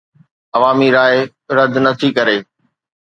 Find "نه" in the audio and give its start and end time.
1.83-1.91